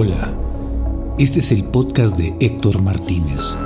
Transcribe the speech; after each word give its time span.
Hola, 0.00 0.32
este 1.18 1.40
es 1.40 1.50
el 1.50 1.64
podcast 1.64 2.16
de 2.16 2.32
Héctor 2.38 2.82
Martínez, 2.82 3.56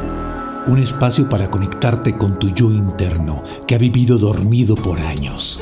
un 0.67 0.79
espacio 0.79 1.29
para 1.29 1.51
conectarte 1.51 2.17
con 2.17 2.39
tu 2.39 2.49
yo 2.55 2.71
interno 2.71 3.43
que 3.67 3.75
ha 3.75 3.79
vivido 3.79 4.17
dormido 4.17 4.75
por 4.75 4.99
años. 4.99 5.61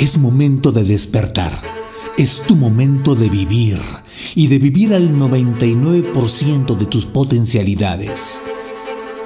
Es 0.00 0.18
momento 0.18 0.72
de 0.72 0.82
despertar, 0.82 1.52
es 2.18 2.42
tu 2.42 2.56
momento 2.56 3.14
de 3.14 3.28
vivir 3.28 3.78
y 4.34 4.48
de 4.48 4.58
vivir 4.58 4.92
al 4.92 5.16
99% 5.16 6.74
de 6.74 6.86
tus 6.86 7.06
potencialidades, 7.06 8.40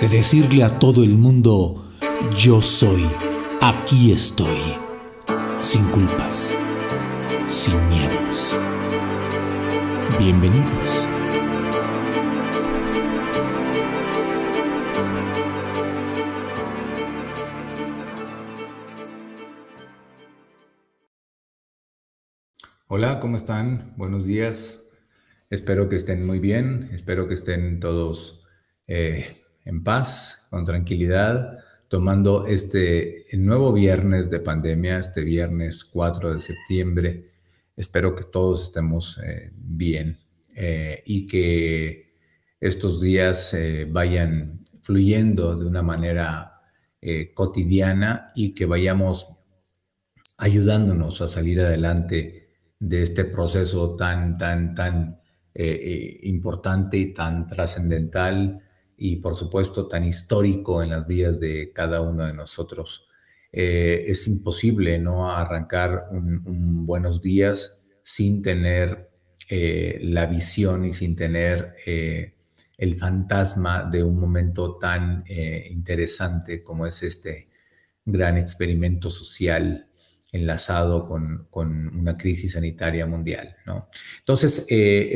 de 0.03 0.09
decirle 0.11 0.65
a 0.65 0.79
todo 0.79 1.03
el 1.03 1.17
mundo, 1.17 1.87
yo 2.37 2.61
soy, 2.61 3.07
aquí 3.63 4.13
estoy, 4.13 4.61
sin 5.63 5.85
culpas, 5.85 6.59
sin 7.49 7.73
miedos. 7.89 8.59
Bienvenidos. 10.17 11.07
Hola, 22.89 23.21
¿cómo 23.21 23.37
están? 23.37 23.93
Buenos 23.97 24.25
días. 24.25 24.83
Espero 25.51 25.89
que 25.89 25.97
estén 25.97 26.25
muy 26.25 26.39
bien, 26.39 26.89
espero 26.93 27.29
que 27.29 27.35
estén 27.35 27.79
todos 27.79 28.47
eh, 28.87 29.37
en 29.65 29.85
paz, 29.85 30.47
con 30.49 30.65
tranquilidad, 30.65 31.59
tomando 31.89 32.47
este 32.47 33.27
nuevo 33.35 33.73
viernes 33.73 34.31
de 34.31 34.41
pandemia, 34.41 34.99
este 34.99 35.23
viernes 35.23 35.85
4 35.85 36.35
de 36.35 36.41
septiembre 36.41 37.38
Espero 37.79 38.17
que 38.17 38.25
todos 38.25 38.65
estemos 38.65 39.19
eh, 39.19 39.53
bien 39.55 40.19
eh, 40.57 41.01
y 41.07 41.29
que 41.29 42.13
estos 42.59 43.01
días 43.01 43.55
eh, 43.55 43.87
vayan 43.89 44.65
fluyendo 44.83 45.57
de 45.57 45.65
una 45.65 45.83
manera 45.83 46.55
cotidiana 47.35 48.33
y 48.35 48.55
que 48.55 48.67
vayamos 48.67 49.29
ayudándonos 50.39 51.23
a 51.23 51.29
salir 51.29 51.61
adelante 51.61 52.51
de 52.81 53.03
este 53.05 53.25
proceso 53.25 53.95
tan, 53.95 54.37
tan, 54.37 54.75
tan 54.75 55.21
importante 55.55 56.97
y 56.99 57.15
tan 57.15 57.47
trascendental 57.47 58.61
y 58.97 59.17
por 59.17 59.37
supuesto 59.37 59.87
tan 59.87 60.03
histórico 60.03 60.83
en 60.83 60.91
las 60.91 61.07
vidas 61.07 61.39
de 61.39 61.73
cada 61.73 62.01
uno 62.01 62.27
de 62.27 62.35
nosotros. 62.35 63.08
Eh, 63.51 64.05
es 64.07 64.29
imposible 64.29 64.99
no 64.99 65.31
arrancar 65.31 66.09
un, 66.11 66.85
buenos 66.85 67.23
días 67.23 67.81
sin 68.03 68.43
tener 68.43 69.11
eh, 69.49 69.99
la 70.03 70.27
visión 70.27 70.85
y 70.85 70.93
sin 70.93 71.17
tener 71.17 71.75
eh, 71.87 72.35
el 72.77 72.97
fantasma 72.97 73.89
de 73.91 74.03
un 74.05 74.21
momento 74.21 74.77
tan 74.77 75.25
interesante 75.71 76.63
como 76.63 76.87
es 76.87 77.03
este 77.03 77.49
gran 78.05 78.39
experimento 78.39 79.11
social 79.11 79.89
enlazado 80.31 81.09
con, 81.09 81.49
una 81.99 82.17
crisis 82.17 82.53
sanitaria 82.53 83.07
mundial. 83.07 83.57
¿no? 83.67 83.89
Entonces, 84.21 84.67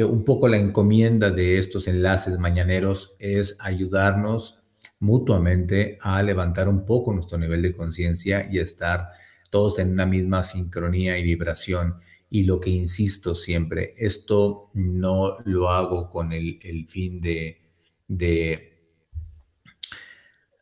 un 0.04 0.24
poco 0.24 0.48
la 0.48 0.56
encomienda 0.56 1.30
de 1.30 1.58
estos 1.58 1.86
enlaces 1.86 2.38
mañaneros 2.38 3.14
es 3.20 3.56
ayudarnos 3.60 4.61
mutuamente 5.02 5.98
a 6.00 6.22
levantar 6.22 6.68
un 6.68 6.84
poco 6.86 7.12
nuestro 7.12 7.36
nivel 7.36 7.60
de 7.60 7.74
conciencia 7.74 8.48
y 8.50 8.60
estar 8.60 9.08
todos 9.50 9.80
en 9.80 9.90
una 9.90 10.06
misma 10.06 10.44
sincronía 10.44 11.18
y 11.18 11.24
vibración. 11.24 11.96
Y 12.30 12.44
lo 12.44 12.60
que 12.60 12.70
insisto 12.70 13.34
siempre, 13.34 13.94
esto 13.98 14.70
no 14.74 15.38
lo 15.44 15.70
hago 15.70 16.08
con 16.08 16.32
el, 16.32 16.86
fin 16.88 17.20
de, 17.20 17.60
de, 18.06 18.78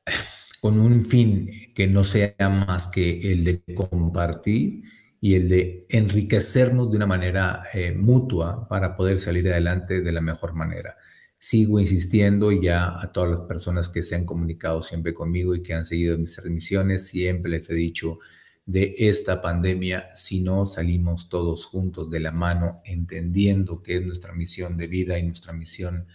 con 0.60 0.81
un 0.81 1.04
fin 1.04 1.48
que 1.75 1.86
no 1.86 2.03
sea 2.03 2.34
más 2.48 2.88
que 2.88 3.32
el 3.32 3.44
de 3.44 3.62
compartir 3.75 4.84
y 5.20 5.34
el 5.34 5.50
de 5.50 5.86
enriquecernos 5.91 6.91
de 6.91 6.97
una 6.97 7.06
manera 7.06 7.65
eh, 7.75 7.92
mutua 7.92 8.66
para 8.69 8.97
poder 8.97 9.19
salir 9.19 9.47
adelante 9.50 10.00
de 10.00 10.12
la 10.12 10.22
mejor 10.22 10.54
manera 10.54 10.97
sigo 11.41 11.81
insistiendo 11.81 12.53
ya 12.53 13.01
a 13.01 13.12
todas 13.12 13.31
las 13.31 13.41
personas 13.41 13.89
que 13.89 14.03
se 14.03 14.15
han 14.15 14.27
comunicado 14.27 14.83
siempre 14.83 15.15
conmigo 15.15 15.55
y 15.55 15.62
que 15.62 15.73
han 15.73 15.87
seguido 15.87 16.19
mis 16.19 16.34
transmisiones, 16.34 17.09
siempre 17.09 17.51
les 17.51 17.71
he 17.71 17.75
dicho 17.75 18.19
de 18.67 18.95
esta 18.99 19.41
pandemia, 19.41 20.15
si 20.15 20.43
no 20.43 20.67
salimos 20.67 21.31
todos 21.31 21.65
juntos 21.65 22.11
de 22.11 22.21
la 22.21 22.31
mano, 22.31 22.83
entendiendo 22.84 23.83
que 23.83 23.97
es 23.97 24.06
nuestra 24.06 24.34
misión 24.34 24.77
de 24.77 24.87
vida 24.87 25.19
y 25.19 25.23
nuestra 25.23 25.55
misión 25.55 26.06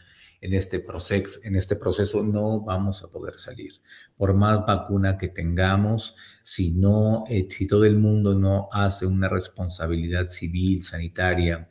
en 0.41 0.53
este 0.53 0.79
proceso, 0.79 1.39
en 1.43 1.55
este 1.55 1.75
proceso 1.75 2.21
no 2.23 2.61
vamos 2.61 3.03
a 3.03 3.09
poder 3.09 3.39
salir. 3.39 3.73
Por 4.15 4.35
más 4.35 4.63
vacuna 4.63 5.17
que 5.17 5.29
tengamos, 5.29 6.15
si 6.43 6.69
no, 6.69 7.23
eh, 7.29 7.47
si 7.49 7.65
todo 7.65 7.83
el 7.85 7.97
mundo 7.97 8.35
no 8.35 8.69
hace 8.71 9.07
una 9.07 9.27
responsabilidad 9.27 10.29
civil, 10.29 10.83
sanitaria 10.83 11.67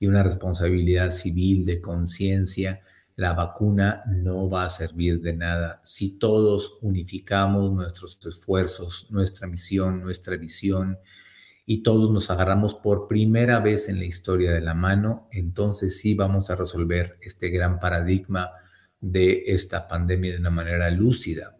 y 0.00 0.06
una 0.06 0.22
responsabilidad 0.22 1.10
civil 1.10 1.66
de 1.66 1.82
conciencia, 1.82 2.80
la 3.16 3.32
vacuna 3.32 4.02
no 4.08 4.50
va 4.50 4.64
a 4.64 4.70
servir 4.70 5.20
de 5.20 5.36
nada. 5.36 5.80
Si 5.84 6.18
todos 6.18 6.78
unificamos 6.82 7.72
nuestros 7.72 8.18
esfuerzos, 8.26 9.10
nuestra 9.10 9.46
misión, 9.46 10.02
nuestra 10.02 10.36
visión 10.36 10.98
y 11.64 11.82
todos 11.82 12.10
nos 12.10 12.30
agarramos 12.30 12.74
por 12.74 13.06
primera 13.06 13.60
vez 13.60 13.88
en 13.88 13.98
la 13.98 14.04
historia 14.04 14.52
de 14.52 14.60
la 14.60 14.74
mano, 14.74 15.28
entonces 15.30 15.98
sí 16.00 16.14
vamos 16.14 16.50
a 16.50 16.56
resolver 16.56 17.16
este 17.20 17.50
gran 17.50 17.78
paradigma 17.78 18.50
de 19.00 19.44
esta 19.46 19.86
pandemia 19.86 20.32
de 20.32 20.38
una 20.38 20.50
manera 20.50 20.90
lúcida, 20.90 21.56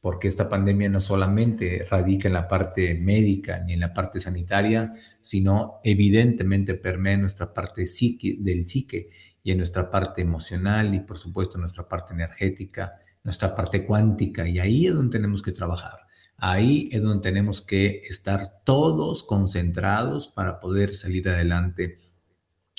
porque 0.00 0.28
esta 0.28 0.48
pandemia 0.48 0.88
no 0.88 1.00
solamente 1.00 1.86
radica 1.90 2.28
en 2.28 2.34
la 2.34 2.46
parte 2.46 2.94
médica 2.94 3.60
ni 3.60 3.72
en 3.72 3.80
la 3.80 3.94
parte 3.94 4.20
sanitaria, 4.20 4.92
sino 5.20 5.80
evidentemente 5.82 6.74
permea 6.74 7.16
nuestra 7.16 7.54
parte 7.54 7.86
psique, 7.86 8.36
del 8.38 8.68
psique 8.68 9.10
y 9.42 9.52
en 9.52 9.58
nuestra 9.58 9.90
parte 9.90 10.22
emocional 10.22 10.94
y 10.94 11.00
por 11.00 11.18
supuesto 11.18 11.58
nuestra 11.58 11.88
parte 11.88 12.12
energética, 12.14 13.00
nuestra 13.22 13.54
parte 13.54 13.86
cuántica. 13.86 14.48
Y 14.48 14.58
ahí 14.58 14.86
es 14.86 14.94
donde 14.94 15.18
tenemos 15.18 15.42
que 15.42 15.52
trabajar. 15.52 15.98
Ahí 16.36 16.88
es 16.90 17.02
donde 17.02 17.22
tenemos 17.22 17.60
que 17.60 18.00
estar 18.08 18.62
todos 18.64 19.24
concentrados 19.24 20.28
para 20.28 20.58
poder 20.58 20.94
salir 20.94 21.28
adelante. 21.28 21.98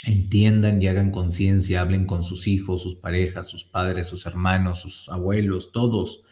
Entiendan 0.04 0.82
y 0.82 0.88
hagan 0.88 1.12
conciencia, 1.12 1.82
hablen 1.82 2.06
con 2.06 2.24
sus 2.24 2.48
hijos, 2.48 2.82
sus 2.82 2.96
parejas, 2.96 3.48
sus 3.48 3.64
padres, 3.64 4.08
sus 4.08 4.26
hermanos, 4.26 4.80
sus 4.80 5.10
abuelos, 5.10 5.72
todos. 5.72 6.24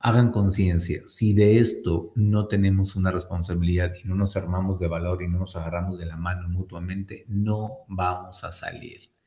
Hagan 0.00 0.32
conciencia. 0.32 1.02
Si 1.06 1.32
de 1.32 1.58
esto 1.58 2.12
no 2.16 2.48
tenemos 2.48 2.96
una 2.96 3.12
responsabilidad 3.12 3.92
y 4.02 4.08
no 4.08 4.16
nos 4.16 4.36
armamos 4.36 4.80
de 4.80 4.88
valor 4.88 5.22
y 5.22 5.28
no 5.28 5.38
nos 5.38 5.54
agarramos 5.54 5.98
de 5.98 6.06
la 6.06 6.16
mano 6.16 6.48
mutuamente, 6.48 7.24
no 7.28 7.84
vamos 7.88 8.42
a 8.42 8.50
salir. 8.50 9.17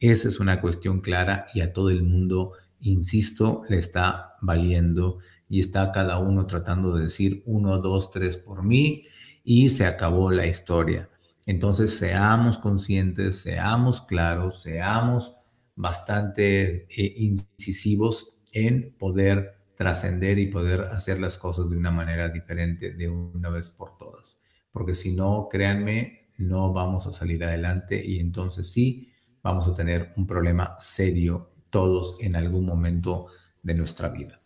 Esa 0.00 0.28
es 0.28 0.40
una 0.40 0.60
cuestión 0.60 1.00
clara 1.00 1.46
y 1.54 1.60
a 1.60 1.72
todo 1.72 1.90
el 1.90 2.02
mundo, 2.02 2.52
insisto, 2.80 3.62
le 3.68 3.78
está 3.78 4.34
valiendo 4.42 5.18
y 5.48 5.60
está 5.60 5.92
cada 5.92 6.18
uno 6.18 6.46
tratando 6.46 6.94
de 6.94 7.04
decir 7.04 7.42
uno, 7.46 7.78
dos, 7.78 8.10
tres 8.10 8.36
por 8.36 8.64
mí 8.64 9.04
y 9.44 9.68
se 9.70 9.86
acabó 9.86 10.30
la 10.30 10.46
historia. 10.46 11.10
Entonces, 11.46 11.98
seamos 11.98 12.58
conscientes, 12.58 13.36
seamos 13.42 14.00
claros, 14.00 14.62
seamos 14.62 15.36
bastante 15.76 16.86
eh, 16.88 17.14
incisivos 17.16 18.38
en 18.52 18.94
poder 18.98 19.58
trascender 19.76 20.38
y 20.38 20.46
poder 20.46 20.82
hacer 20.82 21.20
las 21.20 21.36
cosas 21.36 21.68
de 21.68 21.76
una 21.76 21.90
manera 21.90 22.28
diferente 22.28 22.92
de 22.92 23.08
una 23.08 23.50
vez 23.50 23.70
por 23.70 23.98
todas. 23.98 24.40
Porque 24.70 24.94
si 24.94 25.14
no, 25.14 25.48
créanme, 25.50 26.28
no 26.38 26.72
vamos 26.72 27.06
a 27.06 27.12
salir 27.12 27.44
adelante 27.44 28.04
y 28.04 28.20
entonces 28.20 28.70
sí, 28.70 29.12
vamos 29.44 29.68
a 29.68 29.74
tener 29.74 30.10
un 30.16 30.26
problema 30.26 30.74
serio 30.80 31.50
todos 31.70 32.16
en 32.20 32.34
algún 32.34 32.64
momento 32.64 33.26
de 33.62 33.74
nuestra 33.74 34.08
vida. 34.08 34.40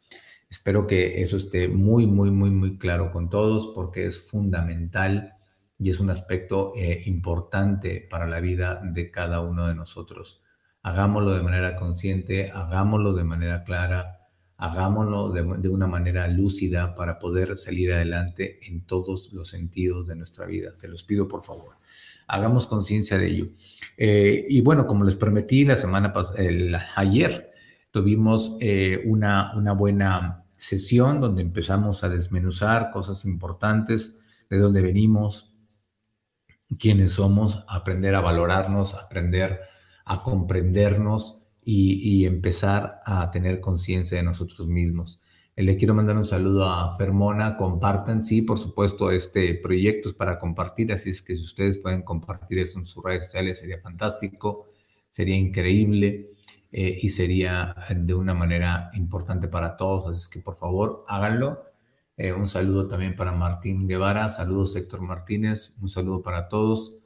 Espero 0.50 0.86
que 0.86 1.22
eso 1.22 1.36
esté 1.36 1.68
muy, 1.68 2.06
muy, 2.06 2.30
muy, 2.30 2.50
muy 2.50 2.78
claro 2.78 3.12
con 3.12 3.30
todos 3.30 3.68
porque 3.74 4.06
es 4.06 4.20
fundamental 4.20 5.34
y 5.78 5.90
es 5.90 6.00
un 6.00 6.10
aspecto 6.10 6.72
eh, 6.76 7.02
importante 7.06 8.06
para 8.10 8.26
la 8.26 8.40
vida 8.40 8.80
de 8.82 9.10
cada 9.10 9.40
uno 9.40 9.68
de 9.68 9.74
nosotros. 9.74 10.42
Hagámoslo 10.82 11.32
de 11.32 11.42
manera 11.42 11.76
consciente, 11.76 12.50
hagámoslo 12.50 13.12
de 13.12 13.24
manera 13.24 13.62
clara, 13.62 14.26
hagámoslo 14.56 15.30
de, 15.30 15.44
de, 15.58 15.68
una 15.68 15.86
manera 15.86 16.26
lúcida 16.26 16.96
para 16.96 17.20
poder 17.20 17.56
salir 17.56 17.92
adelante 17.92 18.58
en 18.66 18.84
todos 18.84 19.32
los 19.32 19.50
sentidos 19.50 20.08
de 20.08 20.16
nuestra 20.16 20.46
vida. 20.46 20.74
Se 20.74 20.88
los 20.88 21.04
pido 21.04 21.28
por 21.28 21.44
favor 21.44 21.76
hagamos 22.28 22.66
conciencia 22.66 23.18
de 23.18 23.26
ello. 23.26 23.48
Eh, 23.96 24.46
y 24.48 24.60
bueno, 24.60 24.86
como 24.86 25.04
les 25.04 25.16
prometí 25.16 25.64
la 25.64 25.76
semana 25.76 26.12
pasada, 26.12 26.40
ayer 26.94 27.52
tuvimos 27.90 28.56
eh, 28.60 29.02
una, 29.06 29.52
una 29.56 29.72
buena 29.72 30.44
sesión 30.56 31.20
donde 31.20 31.42
empezamos 31.42 32.04
a 32.04 32.08
desmenuzar 32.08 32.90
cosas 32.90 33.24
importantes 33.24 34.18
de 34.50 34.58
dónde 34.58 34.82
venimos, 34.82 35.52
quiénes 36.78 37.12
somos, 37.12 37.64
aprender 37.68 38.14
a 38.14 38.20
valorarnos, 38.20 38.94
aprender 38.94 39.60
a 40.04 40.22
comprendernos 40.22 41.40
y, 41.64 42.24
empezar 42.24 43.00
a 43.04 43.30
tener 43.30 43.60
conciencia 43.60 44.16
de 44.16 44.24
nosotros 44.24 44.68
mismos. 44.68 45.20
Eh, 45.58 45.64
le 45.64 45.76
quiero 45.76 45.92
mandar 45.92 46.16
un 46.16 46.24
saludo 46.24 46.66
a 46.70 46.94
Fermona, 46.94 47.56
compartan, 47.56 48.22
sí, 48.22 48.42
por 48.42 48.58
supuesto, 48.60 49.10
este 49.10 49.56
proyecto 49.56 50.08
es 50.08 50.14
para 50.14 50.38
compartir, 50.38 50.92
así 50.92 51.10
es 51.10 51.20
que 51.20 51.34
si 51.34 51.42
ustedes 51.42 51.78
pueden 51.78 52.02
compartir 52.02 52.60
esto 52.60 52.78
en 52.78 52.86
sus 52.86 53.02
redes 53.02 53.24
sociales 53.24 53.58
sería 53.58 53.80
fantástico, 53.80 54.66
sería 55.10 55.36
increíble 55.36 56.30
eh, 56.70 57.00
y 57.02 57.08
sería 57.08 57.74
de 57.90 58.14
una 58.14 58.34
manera 58.34 58.90
importante 58.94 59.48
para 59.48 59.76
todos, 59.76 60.06
así 60.08 60.20
es 60.20 60.28
que 60.28 60.40
por 60.40 60.56
favor 60.56 61.04
háganlo. 61.08 61.60
Eh, 62.16 62.32
un 62.32 62.46
saludo 62.46 62.86
también 62.86 63.16
para 63.16 63.32
Martín 63.32 63.88
Guevara, 63.88 64.28
saludos 64.28 64.76
Héctor 64.76 65.00
Martínez, 65.00 65.72
un 65.80 65.88
saludo 65.88 66.22
para 66.22 66.48
todos. 66.48 66.98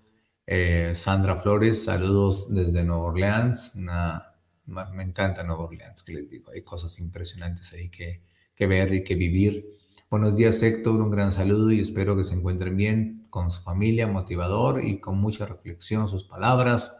Sandra 0.94 1.37
Flores, 1.37 1.84
saludos 1.84 2.52
desde 2.52 2.84
Nueva 2.84 3.04
Orleans, 3.04 3.76
me 3.76 5.02
encanta 5.02 5.43
Nueva 5.43 5.64
Orleans, 5.64 6.02
que 6.02 6.12
les 6.12 6.28
digo, 6.28 6.50
hay 6.52 6.62
cosas 6.62 6.99
impresionantes 6.99 7.72
ahí 7.72 7.88
que, 7.88 8.20
que 8.62 8.67
ver 8.69 8.94
y 8.94 9.03
que 9.03 9.17
vivir. 9.17 9.76
Buenos 10.09 10.37
días 10.37 10.62
Héctor, 10.62 11.00
un 11.00 11.11
gran 11.11 11.32
saludo 11.32 11.73
y 11.73 11.81
espero 11.81 12.17
que 12.17 12.23
se 12.23 12.35
encuentren 12.35 12.76
bien 12.76 13.26
con 13.29 13.50
su 13.50 13.61
familia, 13.61 14.06
motivador 14.06 14.85
y 14.85 15.00
con 15.00 15.19
mucha 15.19 15.47
reflexión 15.47 16.09
sus 16.09 16.23
palabras. 16.23 16.97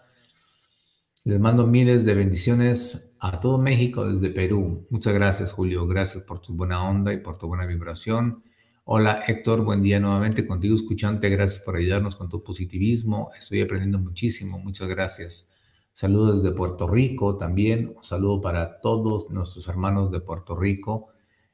Les 1.23 1.39
mando 1.39 1.65
miles 1.69 2.05
de 2.05 2.17
bendiciones 2.17 3.13
a 3.21 3.39
todo 3.39 3.59
México 3.59 4.11
desde 4.11 4.31
Perú. 4.31 4.89
Muchas 4.91 5.15
gracias 5.15 5.53
Julio, 5.53 5.87
gracias 5.87 6.25
por 6.25 6.41
tu 6.41 6.53
buena 6.53 6.83
onda 6.83 7.13
y 7.13 7.19
por 7.19 7.39
tu 7.39 7.47
buena 7.47 7.65
vibración. 7.65 8.43
Hola 8.85 9.23
Héctor, 9.29 9.63
buen 9.63 9.83
día 9.83 10.01
nuevamente 10.01 10.45
contigo 10.45 10.75
escuchante, 10.75 11.29
gracias 11.29 11.61
por 11.61 11.77
ayudarnos 11.77 12.17
con 12.17 12.29
tu 12.29 12.43
positivismo. 12.43 13.31
Estoy 13.39 13.61
aprendiendo 13.61 14.01
muchísimo, 14.01 14.59
muchas 14.59 14.89
gracias. 14.89 15.49
Saludos 15.93 16.43
desde 16.43 16.57
Puerto 16.57 16.89
Rico 16.89 17.37
también. 17.37 17.95
Un 17.97 18.03
saludo 18.03 18.41
para 18.41 18.81
todos 18.81 19.31
nuestros 19.31 19.69
hermanos 19.69 20.11
de 20.11 20.19
Puerto 20.19 20.57
Rico. 20.57 21.13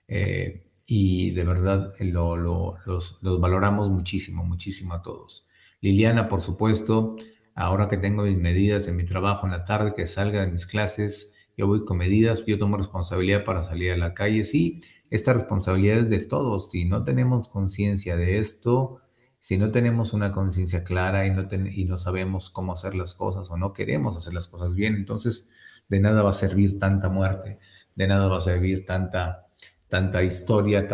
Eh, 0.08 0.64
y 0.86 1.32
de 1.32 1.44
verdad 1.44 1.92
los, 2.00 2.86
los, 2.86 3.40
valoramos 3.40 3.90
muchísimo, 3.90 4.44
muchísimo 4.44 4.94
a 4.94 5.02
todos. 5.02 5.46
Liliana, 5.80 6.28
por 6.28 6.40
supuesto, 6.40 7.16
ahora 7.54 7.88
que 7.88 7.98
tengo 7.98 8.24
mis 8.24 8.38
medidas 8.38 8.88
en 8.88 8.96
mi 8.96 9.04
trabajo 9.04 9.46
en 9.46 9.52
la 9.52 9.64
tarde, 9.64 9.92
que 9.94 10.06
salga 10.06 10.40
de 10.40 10.50
mis 10.50 10.66
clases, 10.66 11.34
yo 11.56 11.66
voy 11.66 11.84
con 11.84 11.98
medidas, 11.98 12.46
yo 12.46 12.58
tomo 12.58 12.76
responsabilidad 12.78 13.44
para 13.44 13.64
salir 13.64 13.92
a 13.92 13.96
la 13.96 14.14
calle. 14.14 14.44
Sí, 14.44 14.80
esta 15.10 15.32
responsabilidad 15.32 15.98
es 15.98 16.08
de 16.08 16.20
todos. 16.20 16.70
Si 16.70 16.84
no 16.84 17.04
tenemos 17.04 17.48
conciencia 17.48 18.16
de 18.16 18.38
esto, 18.38 19.00
si 19.40 19.56
no 19.56 19.70
tenemos 19.70 20.12
una 20.12 20.32
conciencia 20.32 20.84
clara 20.84 21.26
y 21.26 21.30
no, 21.30 21.48
y 21.50 21.84
no 21.84 21.98
sabemos 21.98 22.50
cómo 22.50 22.72
hacer 22.72 22.94
las 22.94 23.14
cosas 23.14 23.50
o 23.50 23.56
no 23.56 23.72
queremos 23.72 24.16
hacer 24.16 24.34
las 24.34 24.48
cosas 24.48 24.74
bien, 24.74 24.94
entonces 24.94 25.48
de 25.88 26.00
nada 26.00 26.22
va 26.22 26.30
a 26.30 26.34
servir 26.34 26.78
tanta 26.78 27.08
muerte, 27.08 27.58
de 27.94 28.06
nada 28.06 28.28
va 28.28 28.38
a 28.38 28.40
servir 28.40 28.84
tanta, 28.84 29.47
tanta 29.88 30.22
historia, 30.22 30.86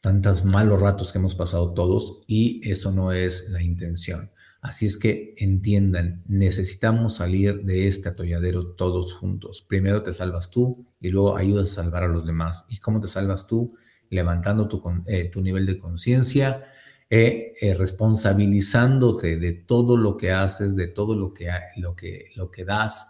tantos 0.00 0.44
malos 0.44 0.80
ratos 0.80 1.12
que 1.12 1.18
hemos 1.18 1.34
pasado 1.34 1.72
todos 1.74 2.22
y 2.26 2.60
eso 2.68 2.92
no 2.92 3.12
es 3.12 3.50
la 3.50 3.62
intención. 3.62 4.30
Así 4.60 4.86
es 4.86 4.98
que 4.98 5.34
entiendan, 5.38 6.22
necesitamos 6.26 7.16
salir 7.16 7.62
de 7.62 7.86
este 7.86 8.08
atolladero 8.08 8.74
todos 8.74 9.14
juntos. 9.14 9.64
Primero 9.68 10.02
te 10.02 10.12
salvas 10.12 10.50
tú 10.50 10.86
y 11.00 11.10
luego 11.10 11.36
ayudas 11.36 11.70
a 11.72 11.82
salvar 11.82 12.02
a 12.04 12.08
los 12.08 12.26
demás. 12.26 12.66
¿Y 12.68 12.78
cómo 12.78 13.00
te 13.00 13.06
salvas 13.06 13.46
tú? 13.46 13.76
levantando 14.10 14.68
tu, 14.68 14.82
eh, 15.06 15.30
nivel 15.36 15.66
de 15.66 15.78
conciencia, 15.78 16.64
eh, 17.08 17.52
eh, 17.60 17.74
responsabilizándote 17.74 19.36
de 19.36 19.52
todo 19.52 19.96
lo 19.96 20.16
que 20.16 20.32
haces, 20.32 20.74
de 20.74 20.88
todo 20.88 21.14
lo 21.14 21.32
que, 21.32 21.48
lo 21.76 21.94
que, 21.94 22.30
lo 22.36 22.50
que 22.50 22.64
das. 22.64 23.08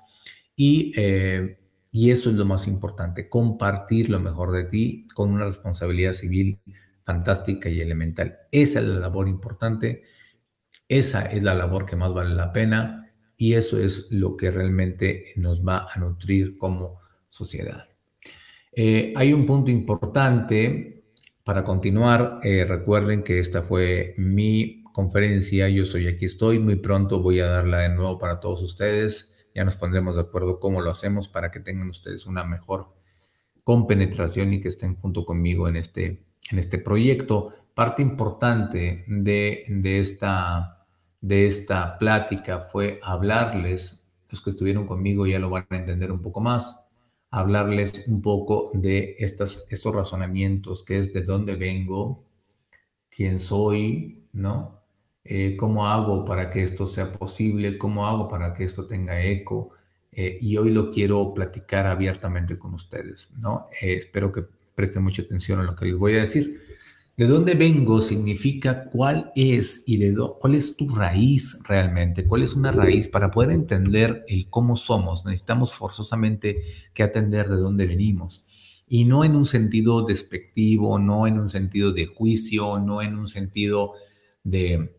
Y, 0.57 0.93
y 1.97 2.11
eso 2.11 2.29
es 2.29 2.37
lo 2.37 2.45
más 2.45 2.67
importante, 2.67 3.31
compartir 3.31 4.11
lo 4.11 4.21
mejor 4.21 4.53
de 4.53 4.65
ti 4.65 5.09
con 5.15 5.31
una 5.31 5.47
responsabilidad 5.47 6.13
civil 6.13 6.61
fantástica 7.05 7.71
y 7.71 7.81
elemental. 7.81 8.37
Esa 8.53 8.81
es 8.81 8.85
la 8.85 8.97
labor 8.97 9.29
importante, 9.29 10.03
esa 10.89 11.25
es 11.25 11.43
la 11.43 11.55
labor 11.55 11.87
que 11.87 11.97
más 11.97 12.13
vale 12.13 12.35
la 12.35 12.53
pena 12.53 13.11
y 13.39 13.55
eso 13.55 13.81
es 13.81 14.13
lo 14.13 14.37
que 14.37 14.51
realmente 14.51 15.25
nos 15.37 15.67
va 15.67 15.87
a 15.91 15.99
nutrir 15.99 16.59
como 16.59 16.99
sociedad. 17.31 17.83
Eh, 18.73 19.15
hay 19.17 19.33
un 19.33 19.47
punto 19.47 19.71
importante 19.71 21.03
para 21.45 21.65
continuar. 21.65 22.41
Eh, 22.43 22.67
recuerden 22.67 23.23
que 23.23 23.39
esta 23.39 23.63
fue 23.63 24.13
mi 24.19 24.83
conferencia. 24.93 25.71
Yo 25.71 25.87
soy 25.87 26.09
aquí 26.09 26.27
estoy. 26.27 26.59
Muy 26.59 26.77
pronto 26.77 27.23
voy 27.23 27.41
a 27.41 27.47
darla 27.47 27.79
de 27.79 27.89
nuevo 27.89 28.19
para 28.19 28.39
todos 28.39 28.61
ustedes. 28.61 29.36
Ya 29.57 29.65
nos 29.65 29.77
pondremos 29.77 30.17
de 30.17 30.21
acuerdo 30.21 30.61
cómo 30.61 30.83
lo 30.83 30.91
hacemos 30.91 31.29
para 31.29 31.51
que 31.51 31.61
tengan 31.61 31.89
ustedes 31.89 32.27
una 32.27 32.45
mejor 32.45 32.89
compenetración 33.65 34.53
y 34.53 34.61
que 34.61 34.69
estén 34.69 34.97
junto 34.97 35.25
conmigo 35.25 35.67
en 35.67 35.77
este, 35.77 36.27
en 36.51 36.59
este 36.59 36.77
proyecto. 36.77 37.55
Parte 37.73 38.03
importante 38.03 39.07
de, 39.09 39.65
de, 39.69 39.99
esta, 40.01 40.87
de 41.23 41.47
esta 41.47 41.97
plática 41.97 42.67
fue 42.71 43.01
hablarles, 43.03 44.05
los 44.29 44.43
que 44.43 44.51
estuvieron 44.51 44.87
conmigo 44.87 45.27
ya 45.27 45.39
lo 45.39 45.49
van 45.49 45.67
a 45.71 45.77
entender 45.77 46.13
un 46.13 46.21
poco 46.21 46.43
más, 46.43 46.79
hablarles 47.31 48.05
un 48.09 48.21
poco 48.21 48.71
de 48.75 49.17
estas, 49.21 49.65
estos 49.71 49.95
razonamientos, 49.95 50.85
que 50.85 50.99
es 50.99 51.15
de 51.15 51.23
dónde 51.23 51.57
vengo, 51.57 52.27
quién 53.09 53.41
soy, 53.41 54.23
¿no? 54.35 54.76
Eh, 55.29 55.57
¿Cómo 55.57 55.87
hago 55.87 56.25
para 56.25 56.51
que 56.51 56.63
esto 56.63 56.87
sea 56.87 57.13
posible? 57.13 57.79
¿Cómo 57.79 58.07
hago 58.07 58.29
para 58.29 58.55
que 58.55 58.65
esto 58.65 58.87
tenga 58.87 59.23
eco? 59.23 59.71
Eh, 60.13 60.39
y 60.41 60.57
hoy 60.57 60.71
lo 60.71 60.91
quiero 60.91 61.35
platicar 61.35 61.87
abiertamente 61.87 62.59
con 62.59 62.75
ustedes, 62.75 63.31
¿no? 63.41 63.67
Eh, 63.83 63.95
espero 63.95 64.33
que 64.33 64.45
presten 64.75 65.03
mucha 65.03 65.23
atención 65.23 65.61
a 65.61 65.63
lo 65.63 65.77
que 65.77 65.87
les 65.87 65.97
voy 65.97 66.17
a 66.17 66.21
decir. 66.21 66.61
De 67.17 67.27
dónde 67.27 67.55
vengo 67.55 68.01
significa 68.01 68.85
cuál 68.85 69.33
es 69.35 69.85
y 69.87 69.97
de 69.97 70.15
cuál 70.39 70.55
es 70.55 70.77
tu 70.77 70.89
raíz 70.95 71.59
realmente, 71.65 72.27
cuál 72.27 72.43
es 72.43 72.55
una 72.55 72.73
raíz 72.73 73.09
para 73.09 73.31
poder 73.31 73.51
entender 73.51 74.25
el 74.29 74.49
cómo 74.51 74.77
somos. 74.77 75.25
Necesitamos 75.25 75.73
forzosamente 75.73 76.63
que 76.93 77.03
atender 77.03 77.49
de 77.49 77.57
dónde 77.57 77.87
venimos 77.87 78.45
y 78.89 79.05
no 79.05 79.25
en 79.25 79.35
un 79.35 79.47
sentido 79.47 80.03
despectivo, 80.03 80.99
no 80.99 81.27
en 81.27 81.39
un 81.39 81.51
sentido 81.51 81.93
de 81.93 82.07
juicio, 82.07 82.79
no 82.79 83.03
en 83.03 83.17
un 83.17 83.29
sentido 83.29 83.95
de, 84.45 84.96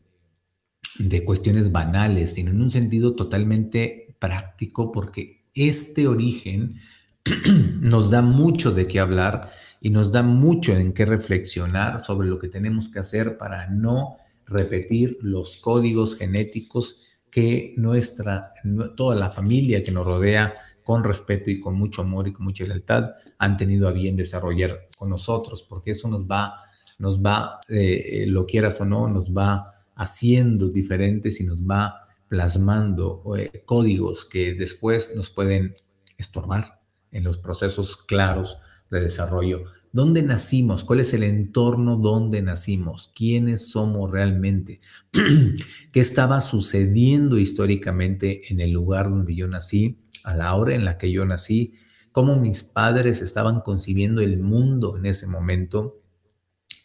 de 0.99 1.23
cuestiones 1.23 1.71
banales, 1.71 2.33
sino 2.33 2.51
en 2.51 2.61
un 2.61 2.69
sentido 2.69 3.15
totalmente 3.15 4.15
práctico 4.19 4.91
porque 4.91 5.43
este 5.53 6.07
origen 6.07 6.75
nos 7.81 8.09
da 8.09 8.21
mucho 8.21 8.71
de 8.71 8.87
qué 8.87 8.99
hablar 8.99 9.49
y 9.81 9.89
nos 9.89 10.11
da 10.11 10.23
mucho 10.23 10.75
en 10.75 10.93
qué 10.93 11.05
reflexionar 11.05 12.03
sobre 12.03 12.27
lo 12.27 12.39
que 12.39 12.47
tenemos 12.47 12.89
que 12.89 12.99
hacer 12.99 13.37
para 13.37 13.67
no 13.67 14.17
repetir 14.45 15.17
los 15.21 15.57
códigos 15.57 16.17
genéticos 16.17 17.03
que 17.29 17.73
nuestra, 17.77 18.53
toda 18.95 19.15
la 19.15 19.29
familia 19.29 19.83
que 19.83 19.91
nos 19.91 20.05
rodea 20.05 20.53
con 20.83 21.03
respeto 21.03 21.51
y 21.51 21.59
con 21.59 21.75
mucho 21.75 22.01
amor 22.01 22.27
y 22.27 22.33
con 22.33 22.45
mucha 22.45 22.65
lealtad 22.65 23.11
han 23.37 23.57
tenido 23.57 23.87
a 23.87 23.91
bien 23.91 24.15
desarrollar 24.15 24.71
con 24.97 25.09
nosotros, 25.09 25.63
porque 25.63 25.91
eso 25.91 26.07
nos 26.07 26.25
va, 26.25 26.61
nos 26.97 27.23
va, 27.23 27.59
eh, 27.67 28.25
lo 28.27 28.45
quieras 28.45 28.79
o 28.81 28.85
no, 28.85 29.07
nos 29.07 29.35
va 29.35 29.76
haciendo 29.97 30.69
diferentes 30.69 31.41
y 31.41 31.45
nos 31.45 31.63
va 31.63 32.07
plasmando 32.29 33.23
eh, 33.35 33.63
códigos 33.65 34.25
que 34.25 34.53
después 34.53 35.13
nos 35.15 35.31
pueden 35.31 35.73
estorbar 36.17 36.81
en 37.11 37.23
los 37.23 37.37
procesos 37.37 37.97
claros 37.97 38.59
de 38.89 39.01
desarrollo. 39.01 39.65
¿Dónde 39.91 40.21
nacimos? 40.21 40.83
¿Cuál 40.83 40.99
es 40.99 41.13
el 41.13 41.23
entorno 41.23 41.95
donde 41.95 42.41
nacimos? 42.41 43.11
¿Quiénes 43.15 43.71
somos 43.71 44.11
realmente? 44.11 44.79
¿Qué 45.91 45.99
estaba 45.99 46.41
sucediendo 46.41 47.37
históricamente 47.37 48.51
en 48.51 48.59
el 48.59 48.71
lugar 48.71 49.09
donde 49.09 49.33
yo 49.33 49.47
nací, 49.47 49.99
a 50.23 50.35
la 50.35 50.53
hora 50.53 50.75
en 50.75 50.85
la 50.85 50.97
que 50.97 51.11
yo 51.11 51.25
nací? 51.25 51.73
¿Cómo 52.11 52.35
mis 52.35 52.63
padres 52.63 53.21
estaban 53.21 53.61
concibiendo 53.61 54.21
el 54.21 54.39
mundo 54.39 54.97
en 54.97 55.05
ese 55.05 55.25
momento? 55.25 56.01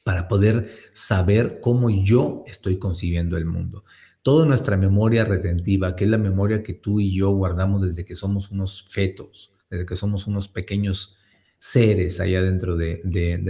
Para 0.05 0.29
poder 0.29 0.71
saber 0.93 1.61
cómo 1.61 1.91
yo 1.91 2.45
estoy 2.47 2.79
concibiendo 2.79 3.37
el 3.37 3.47
mundo. 3.47 3.85
Toda 4.23 4.47
nuestra 4.47 4.77
memoria 4.77 5.25
retentiva, 5.25 5.97
que 5.97 6.05
es 6.05 6.11
la 6.11 6.19
memoria 6.19 6.63
que 6.63 6.75
tú 6.75 7.01
y 7.01 7.15
yo 7.15 7.31
guardamos 7.31 7.83
desde 7.83 8.05
que 8.05 8.15
somos 8.15 8.51
unos 8.51 8.87
fetos, 8.89 9.53
desde 9.71 9.87
que 9.87 9.97
somos 9.97 10.27
unos 10.27 10.49
pequeños 10.49 11.17
seres 11.59 12.19
allá 12.19 12.43
dentro 12.43 12.77
de, 12.77 13.01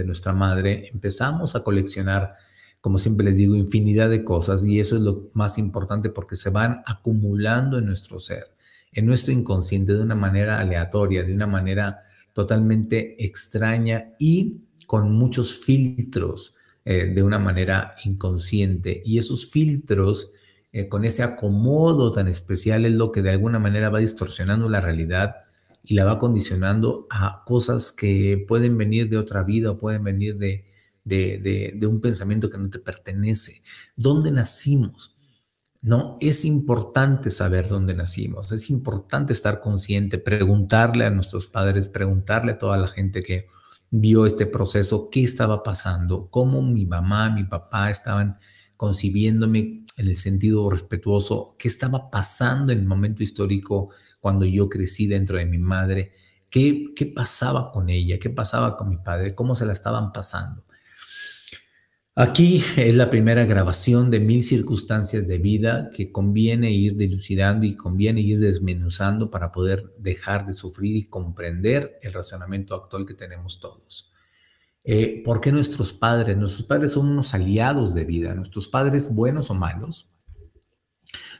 nuestra 0.05 0.33
madre, 0.33 0.89
empezamos 0.93 1.55
a 1.55 1.63
coleccionar, 1.63 2.35
como 2.79 2.99
siempre 2.99 3.25
les 3.25 3.37
digo, 3.37 3.55
infinidad 3.55 4.09
de 4.09 4.23
cosas 4.23 4.63
y 4.65 4.79
eso 4.79 4.95
es 4.95 5.01
lo 5.01 5.29
más 5.33 5.57
importante 5.57 6.09
porque 6.09 6.35
se 6.35 6.51
van 6.51 6.83
acumulando 6.85 7.79
en 7.79 7.87
nuestro 7.87 8.19
ser, 8.19 8.53
en 8.91 9.07
nuestro 9.07 9.33
inconsciente 9.33 9.93
de 9.93 10.01
una 10.01 10.15
manera 10.15 10.59
aleatoria, 10.59 11.23
de 11.23 11.33
una 11.33 11.47
manera 11.47 12.01
totalmente 12.33 13.15
extraña 13.23 14.13
y 14.19 14.61
con 14.85 15.11
muchos 15.13 15.55
filtros 15.55 16.55
eh, 16.85 17.05
de 17.05 17.23
una 17.23 17.39
manera 17.39 17.95
inconsciente. 18.03 19.01
Y 19.05 19.17
esos 19.17 19.49
filtros, 19.49 20.33
eh, 20.71 20.89
con 20.89 21.05
ese 21.05 21.23
acomodo 21.23 22.11
tan 22.11 22.27
especial, 22.27 22.85
es 22.85 22.91
lo 22.91 23.11
que 23.11 23.21
de 23.21 23.31
alguna 23.31 23.59
manera 23.59 23.89
va 23.89 23.99
distorsionando 23.99 24.67
la 24.67 24.81
realidad 24.81 25.35
y 25.83 25.95
la 25.95 26.05
va 26.05 26.19
condicionando 26.19 27.07
a 27.09 27.43
cosas 27.45 27.91
que 27.91 28.43
pueden 28.47 28.77
venir 28.77 29.09
de 29.09 29.17
otra 29.17 29.43
vida 29.43 29.71
o 29.71 29.77
pueden 29.77 30.03
venir 30.03 30.37
de, 30.37 30.65
de, 31.05 31.87
un 31.87 32.01
pensamiento 32.01 32.49
que 32.49 32.57
no 32.57 32.69
te 32.69 32.79
pertenece. 32.79 33.61
¿Dónde 33.95 34.31
nacimos? 34.31 35.15
No, 35.81 36.17
es 36.21 36.45
importante 36.45 37.29
saber 37.29 37.67
dónde 37.67 37.93
nacimos, 37.93 38.53
es 38.53 38.69
importante 38.69 39.33
estar 39.33 39.59
consciente, 39.59 40.17
preguntarle 40.17 41.05
a 41.05 41.09
nuestros 41.09 41.47
padres, 41.47 41.89
preguntarle 41.89 42.53
a 42.53 42.57
toda 42.59 42.77
la 42.77 42.87
gente 42.87 43.21
que 43.21 43.47
vio 43.95 44.25
este 44.25 44.47
proceso, 44.47 45.09
qué 45.11 45.23
estaba 45.23 45.61
pasando, 45.61 46.27
cómo 46.31 46.63
mi 46.63 46.87
mamá, 46.87 47.29
mi 47.29 47.43
papá 47.43 47.91
estaban 47.91 48.39
concibiéndome 48.75 49.85
en 49.97 50.07
el 50.07 50.15
sentido 50.15 50.67
respetuoso, 50.71 51.55
qué 51.59 51.67
estaba 51.67 52.09
pasando 52.09 52.71
en 52.71 52.79
el 52.79 52.85
momento 52.85 53.21
histórico 53.21 53.91
cuando 54.19 54.45
yo 54.47 54.67
crecí 54.67 55.05
dentro 55.05 55.37
de 55.37 55.45
mi 55.45 55.59
madre, 55.59 56.11
qué, 56.49 56.85
qué 56.95 57.05
pasaba 57.05 57.69
con 57.71 57.91
ella, 57.91 58.17
qué 58.17 58.31
pasaba 58.31 58.77
con 58.77 58.89
mi 58.89 58.97
padre, 58.97 59.35
cómo 59.35 59.53
se 59.53 59.67
la 59.67 59.73
estaban 59.73 60.11
pasando. 60.11 60.65
Aquí 62.15 62.63
es 62.77 62.95
la 62.95 63.09
primera 63.09 63.43
grabación 63.45 64.11
de 64.11 64.19
mil 64.19 64.43
circunstancias 64.43 65.25
de 65.25 65.39
vida 65.39 65.89
que 65.91 66.11
conviene 66.11 66.69
ir 66.69 66.95
dilucidando 66.95 67.65
y 67.65 67.75
conviene 67.75 68.21
ir 68.21 68.39
desmenuzando 68.39 69.31
para 69.31 69.51
poder 69.51 69.91
dejar 69.97 70.45
de 70.45 70.53
sufrir 70.53 70.95
y 70.95 71.05
comprender 71.05 71.97
el 72.03 72.13
razonamiento 72.13 72.75
actual 72.75 73.07
que 73.07 73.15
tenemos 73.15 73.59
todos. 73.59 74.11
Eh, 74.83 75.23
¿Por 75.25 75.51
nuestros 75.51 75.91
padres? 75.91 76.37
Nuestros 76.37 76.67
padres 76.67 76.91
son 76.91 77.07
unos 77.07 77.33
aliados 77.33 77.95
de 77.95 78.05
vida. 78.05 78.35
Nuestros 78.35 78.67
padres, 78.67 79.15
buenos 79.15 79.49
o 79.49 79.55
malos, 79.55 80.07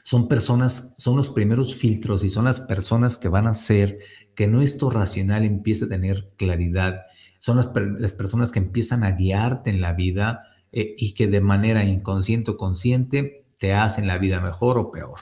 son 0.02 0.26
personas, 0.26 0.94
son 0.98 1.16
los 1.16 1.30
primeros 1.30 1.76
filtros 1.76 2.24
y 2.24 2.30
son 2.30 2.46
las 2.46 2.62
personas 2.62 3.16
que 3.16 3.28
van 3.28 3.46
a 3.46 3.50
hacer 3.50 4.00
que 4.34 4.48
nuestro 4.48 4.90
racional 4.90 5.44
empiece 5.44 5.84
a 5.84 5.88
tener 5.88 6.32
claridad. 6.36 7.02
Son 7.38 7.56
las 7.56 8.12
personas 8.12 8.50
que 8.50 8.58
empiezan 8.58 9.04
a 9.04 9.12
guiarte 9.12 9.70
en 9.70 9.80
la 9.80 9.92
vida 9.92 10.50
eh, 10.76 10.96
y 10.98 11.14
que 11.14 11.28
de 11.28 11.40
manera 11.40 11.84
inconsciente 11.84 12.50
o 12.50 12.56
consciente 12.56 13.44
te 13.60 13.74
hacen 13.74 14.08
la 14.08 14.18
vida 14.18 14.40
mejor 14.40 14.76
o 14.76 14.90
peor. 14.90 15.20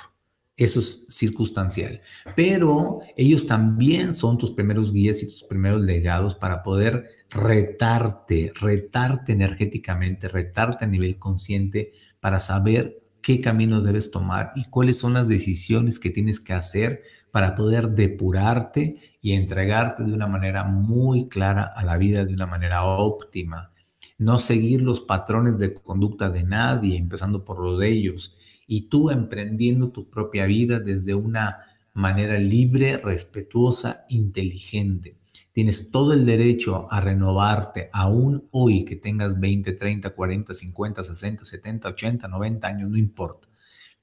Eso 0.57 0.81
es 0.81 1.05
circunstancial. 1.11 2.01
Pero 2.35 3.01
ellos 3.19 3.47
también 3.47 4.15
son 4.15 4.39
tus 4.39 4.51
primeros 4.53 4.95
guías 4.95 5.23
y 5.23 5.29
tus 5.29 5.45
primeros 5.45 5.83
legados 5.83 6.35
para 6.35 6.63
poder 6.63 7.05
retarte, 7.29 8.53
retarte 8.59 9.33
energéticamente, 9.33 10.29
retarte 10.29 10.87
a 10.87 10.89
nivel 10.89 11.19
consciente 11.19 11.93
para 12.21 12.41
saber 12.41 13.03
qué 13.21 13.43
camino 13.43 13.83
debes 13.83 14.11
tomar 14.11 14.53
y 14.57 14.65
cuáles 14.71 14.99
son 14.99 15.13
las 15.13 15.29
decisiones 15.29 15.99
que 15.99 16.11
tienes 16.11 16.41
que 16.41 16.55
hacer 16.55 17.03
para 17.31 17.55
poder 17.55 17.91
depurarte 17.91 18.97
y 19.21 19.33
entregarte 19.33 20.03
de 20.03 20.15
una 20.15 20.29
manera 20.29 20.65
muy 20.65 21.29
clara 21.29 21.65
a 21.65 21.85
la 21.85 21.99
vida, 21.99 22.25
de 22.25 22.33
una 22.33 22.47
manera 22.47 22.85
óptima 22.85 23.72
no 24.19 24.39
seguir 24.39 24.83
los 24.83 25.01
patrones 25.01 25.59
de 25.59 25.75
conducta 25.75 26.31
de 26.31 26.45
nadie, 26.45 26.97
empezando 26.97 27.45
por 27.45 27.59
lo 27.59 27.77
de 27.77 27.89
ellos, 27.89 28.37
y 28.67 28.83
tú 28.83 29.11
emprendiendo 29.11 29.91
tu 29.91 30.09
propia 30.09 30.47
vida 30.47 30.79
desde 30.79 31.15
una 31.15 31.59
manera 31.95 32.39
libre, 32.39 32.99
respetuosa, 32.99 34.05
inteligente. 34.09 35.17
Tienes 35.53 35.91
todo 35.91 36.15
el 36.15 36.25
derecho 36.25 36.91
a 36.91 37.01
renovarte, 37.01 37.91
aún 37.93 38.49
hoy 38.53 38.85
que 38.85 38.97
tengas 38.97 39.39
20, 39.39 39.73
30, 39.73 40.11
40, 40.11 40.55
50, 40.55 41.05
60, 41.05 41.45
70, 41.45 41.89
80, 41.89 42.29
90 42.29 42.67
años, 42.67 42.91
no 42.91 42.97
importa. 42.97 43.49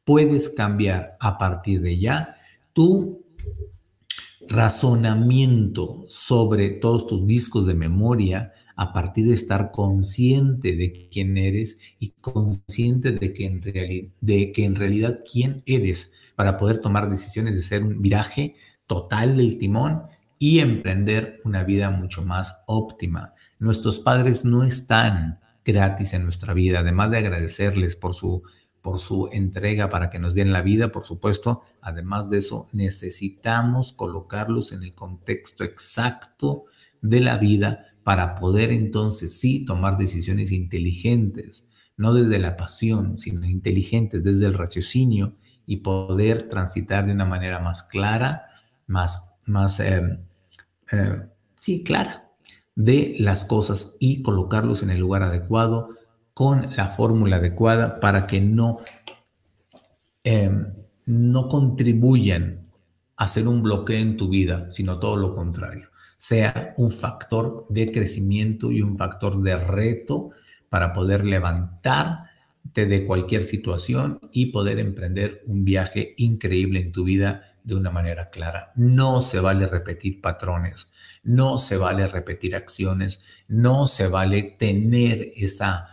Puedes 0.04 0.50
cambiar 0.50 1.16
a 1.20 1.38
partir 1.38 1.82
de 1.82 1.98
ya 1.98 2.36
tu 2.74 3.26
razonamiento 4.48 6.06
sobre 6.08 6.72
todos 6.72 7.08
tus 7.08 7.26
discos 7.26 7.66
de 7.66 7.74
memoria, 7.74 8.54
a 8.82 8.94
partir 8.94 9.28
de 9.28 9.34
estar 9.34 9.72
consciente 9.72 10.78
de 10.78 11.10
quién 11.12 11.36
eres 11.36 11.80
y 12.00 12.12
consciente 12.22 13.12
de 13.12 13.34
que 13.34 13.46
en, 13.46 13.60
de 14.22 14.52
que 14.54 14.64
en 14.64 14.76
realidad 14.76 15.20
quién 15.30 15.64
eres 15.66 16.14
para 16.38 16.58
poder 16.58 16.78
tomar 16.78 17.10
decisiones 17.10 17.56
de 17.56 17.62
ser 17.62 17.84
un 17.84 18.02
viraje 18.02 18.56
total 18.88 19.36
del 19.36 19.58
timón 19.58 20.04
y 20.40 20.60
emprender 20.60 21.42
una 21.44 21.66
vida 21.66 21.90
mucho 21.90 22.24
más 22.24 22.62
óptima. 22.68 23.34
Nuestros 23.60 24.00
padres 24.00 24.46
no 24.46 24.64
están 24.64 25.42
gratis 25.66 26.14
en 26.14 26.24
nuestra 26.24 26.54
vida, 26.54 26.80
además 26.80 27.12
de 27.12 27.18
agradecerles 27.18 27.98
por 27.98 28.16
su, 28.16 28.44
por 28.82 28.98
su 28.98 29.28
entrega 29.34 29.90
para 29.90 30.10
que 30.10 30.20
nos 30.20 30.36
den 30.36 30.54
la 30.54 30.62
vida, 30.62 30.94
por 30.94 31.06
supuesto, 31.06 31.66
además 31.82 32.30
de 32.30 32.38
eso, 32.38 32.70
necesitamos 32.72 33.92
colocarlos 33.92 34.72
en 34.72 34.84
el 34.84 34.96
contexto 34.96 35.66
exacto 35.66 36.64
de 37.02 37.20
la 37.20 37.38
vida 37.38 37.89
para 38.04 38.36
poder 38.36 38.72
entonces 38.72 39.40
sí 39.40 39.66
tomar 39.66 39.98
decisiones 39.98 40.52
inteligentes, 40.52 41.66
no 41.98 42.14
desde 42.14 42.40
la 42.40 42.56
pasión, 42.58 43.18
sino 43.18 43.46
inteligentes 43.46 44.24
desde 44.24 44.46
el 44.46 44.54
raciocinio 44.54 45.36
y 45.66 45.78
poder 45.78 46.44
transitar 46.44 47.06
de 47.06 47.12
una 47.12 47.26
manera 47.26 47.60
más 47.60 47.84
clara, 47.84 48.46
más, 48.88 49.36
más, 49.46 49.80
em, 49.80 50.20
em, 50.92 51.30
sí, 51.56 51.84
clara 51.84 52.30
de 52.76 53.18
las 53.20 53.46
cosas 53.46 53.96
y 54.00 54.22
colocarlos 54.22 54.84
en 54.84 54.90
el 54.90 55.00
lugar 55.00 55.24
adecuado 55.24 55.90
con 56.34 56.70
la 56.78 56.88
fórmula 56.88 57.36
adecuada 57.36 58.00
para 58.00 58.26
que 58.26 58.40
no, 58.40 58.78
em, 60.24 60.74
no 61.06 61.50
contribuyan 61.50 62.72
a 63.18 63.26
hacer 63.26 63.48
un 63.48 63.62
bloqueo 63.62 64.00
en 64.00 64.16
tu 64.16 64.30
vida, 64.30 64.72
sino 64.72 65.00
todo 65.00 65.18
lo 65.18 65.34
contrario 65.34 65.89
sea 66.20 66.74
un 66.76 66.92
factor 66.92 67.66
de 67.70 67.94
crecimiento 67.94 68.72
y 68.72 68.82
un 68.82 68.98
factor 68.98 69.42
de 69.42 69.56
reto 69.56 70.32
para 70.68 70.92
poder 70.92 71.24
levantarte 71.24 72.86
de 72.86 73.06
cualquier 73.06 73.46
situación 73.46 74.20
y 74.34 74.48
poder 74.48 74.80
emprender 74.80 75.42
un 75.46 75.64
viaje 75.64 76.16
increíble 76.18 76.82
en 76.82 76.92
tu 76.92 77.06
vida 77.06 77.56
de 77.64 77.76
una 77.76 77.90
manera 77.90 78.30
clara. 78.30 78.74
No 78.76 79.22
se 79.22 79.40
vale 79.40 79.66
repetir 79.66 80.20
patrones, 80.20 80.92
no 81.24 81.58
se 81.58 81.78
vale 81.78 82.06
repetir 82.06 82.54
acciones, 82.54 83.22
no 83.48 83.88
se 83.88 84.08
vale 84.08 84.44
tener 84.44 85.32
esa 85.38 85.88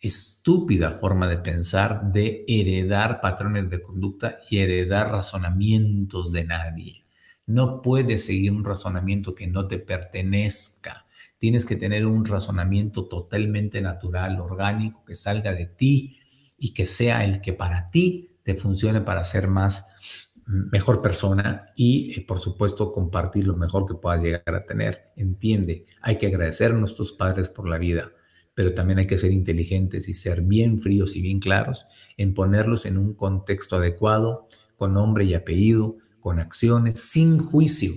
estúpida 0.00 0.90
forma 0.90 1.28
de 1.28 1.38
pensar 1.38 2.10
de 2.12 2.44
heredar 2.48 3.20
patrones 3.20 3.70
de 3.70 3.80
conducta 3.80 4.34
y 4.50 4.58
heredar 4.58 5.12
razonamientos 5.12 6.32
de 6.32 6.44
nadie. 6.44 7.07
No 7.48 7.80
puedes 7.80 8.26
seguir 8.26 8.52
un 8.52 8.62
razonamiento 8.62 9.34
que 9.34 9.46
no 9.46 9.66
te 9.68 9.78
pertenezca. 9.78 11.06
Tienes 11.38 11.64
que 11.64 11.76
tener 11.76 12.04
un 12.04 12.26
razonamiento 12.26 13.06
totalmente 13.06 13.80
natural, 13.80 14.38
orgánico, 14.38 15.02
que 15.06 15.14
salga 15.14 15.54
de 15.54 15.64
ti 15.64 16.18
y 16.58 16.74
que 16.74 16.86
sea 16.86 17.24
el 17.24 17.40
que 17.40 17.54
para 17.54 17.90
ti 17.90 18.36
te 18.42 18.54
funcione 18.54 19.00
para 19.00 19.24
ser 19.24 19.48
más 19.48 19.86
mejor 20.44 21.00
persona 21.00 21.70
y 21.74 22.18
eh, 22.18 22.24
por 22.26 22.38
supuesto 22.38 22.92
compartir 22.92 23.46
lo 23.46 23.56
mejor 23.56 23.86
que 23.86 23.94
puedas 23.94 24.22
llegar 24.22 24.54
a 24.54 24.66
tener. 24.66 25.10
Entiende, 25.16 25.86
hay 26.02 26.18
que 26.18 26.26
agradecer 26.26 26.72
a 26.72 26.74
nuestros 26.74 27.12
padres 27.12 27.48
por 27.48 27.66
la 27.66 27.78
vida, 27.78 28.12
pero 28.52 28.74
también 28.74 28.98
hay 28.98 29.06
que 29.06 29.16
ser 29.16 29.32
inteligentes 29.32 30.06
y 30.10 30.12
ser 30.12 30.42
bien 30.42 30.82
fríos 30.82 31.16
y 31.16 31.22
bien 31.22 31.40
claros 31.40 31.86
en 32.18 32.34
ponerlos 32.34 32.84
en 32.84 32.98
un 32.98 33.14
contexto 33.14 33.76
adecuado, 33.76 34.46
con 34.76 34.92
nombre 34.92 35.24
y 35.24 35.32
apellido, 35.32 35.96
con 36.28 36.40
acciones, 36.40 37.00
sin 37.00 37.38
juicio, 37.38 37.94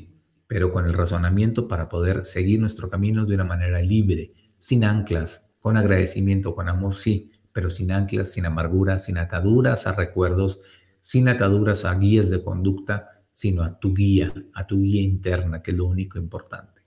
pero 0.47 0.71
con 0.71 0.85
el 0.85 0.93
razonamiento 0.93 1.67
para 1.67 1.89
poder 1.89 2.23
seguir 2.23 2.61
nuestro 2.61 2.89
camino 2.89 3.25
de 3.25 3.35
una 3.35 3.43
manera 3.43 3.81
libre, 3.81 4.29
sin 4.57 4.85
anclas, 4.85 5.49
con 5.59 5.75
agradecimiento, 5.75 6.55
con 6.55 6.69
amor, 6.69 6.95
sí, 6.95 7.29
pero 7.51 7.69
sin 7.69 7.91
anclas, 7.91 8.31
sin 8.31 8.45
amargura, 8.45 8.99
sin 8.99 9.17
ataduras 9.17 9.85
a 9.85 9.91
recuerdos, 9.91 10.61
sin 11.01 11.27
ataduras 11.27 11.83
a 11.83 11.93
guías 11.95 12.29
de 12.29 12.41
conducta, 12.41 13.21
sino 13.33 13.63
a 13.63 13.77
tu 13.77 13.93
guía, 13.93 14.33
a 14.53 14.65
tu 14.65 14.81
guía 14.81 15.01
interna, 15.01 15.61
que 15.61 15.71
es 15.71 15.77
lo 15.77 15.87
único 15.87 16.17
importante. 16.17 16.83